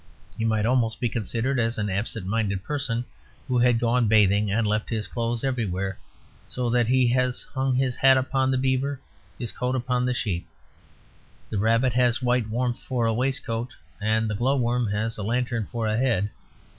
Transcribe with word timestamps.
He 0.35 0.43
might 0.45 0.65
almost 0.65 0.99
be 0.99 1.09
considered 1.09 1.59
as 1.59 1.77
an 1.77 1.87
absent 1.87 2.25
minded 2.25 2.63
person 2.63 3.05
who 3.47 3.59
had 3.59 3.77
gone 3.77 4.07
bathing 4.07 4.51
and 4.51 4.65
left 4.65 4.89
his 4.89 5.07
clothes 5.07 5.43
everywhere, 5.43 5.99
so 6.47 6.71
that 6.71 6.87
he 6.87 7.05
has 7.09 7.43
hung 7.53 7.75
his 7.75 7.97
hat 7.97 8.17
upon 8.17 8.49
the 8.49 8.57
beaver 8.57 8.93
and 8.93 8.99
his 9.37 9.51
coat 9.51 9.75
upon 9.75 10.07
the 10.07 10.15
sheep. 10.15 10.47
The 11.51 11.59
rabbit 11.59 11.93
has 11.93 12.19
white 12.19 12.49
warmth 12.49 12.79
for 12.79 13.05
a 13.05 13.13
waistcoat, 13.13 13.75
and 14.01 14.27
the 14.27 14.33
glow 14.33 14.57
worm 14.57 14.87
has 14.87 15.19
a 15.19 15.23
lantern 15.23 15.67
for 15.71 15.85
a 15.85 15.97
head. 15.97 16.31